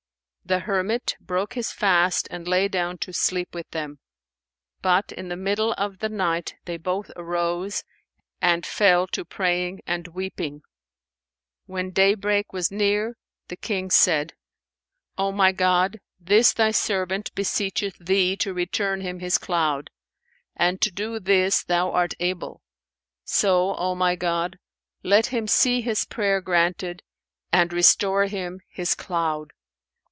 The 0.43 0.59
hermit 0.59 1.15
broke 1.21 1.53
his 1.53 1.71
fast 1.71 2.27
and 2.29 2.45
lay 2.45 2.67
down 2.67 2.97
to 2.97 3.13
sleep 3.13 3.53
with 3.55 3.69
them; 3.71 3.99
but 4.81 5.13
in 5.13 5.29
the 5.29 5.37
middle 5.37 5.71
of 5.77 5.99
the 5.99 6.09
night 6.09 6.55
they 6.65 6.75
both 6.75 7.09
arose 7.15 7.85
and 8.41 8.65
fell 8.65 9.07
to 9.13 9.23
praying 9.23 9.79
and 9.87 10.09
weeping. 10.09 10.63
When 11.67 11.91
daybreak 11.91 12.51
was 12.51 12.69
near, 12.69 13.15
the 13.47 13.55
King 13.55 13.89
said, 13.91 14.33
"O 15.17 15.31
my 15.31 15.53
God, 15.53 16.01
this 16.19 16.51
Thy 16.51 16.71
servant 16.71 17.33
beseecheth 17.33 17.97
Thee 18.05 18.35
to 18.35 18.53
return 18.53 18.99
him 18.99 19.19
his 19.19 19.37
cloud; 19.37 19.89
and 20.57 20.81
to 20.81 20.91
do 20.91 21.17
this 21.21 21.63
Thou 21.63 21.91
art 21.91 22.13
able; 22.19 22.61
so, 23.23 23.73
O 23.77 23.95
my 23.95 24.17
God, 24.17 24.59
let 25.01 25.27
him 25.27 25.47
see 25.47 25.79
his 25.79 26.03
prayer 26.03 26.41
granted 26.41 27.03
and 27.53 27.71
restore 27.71 28.25
him 28.25 28.59
his 28.67 28.95
cloud." 28.95 29.53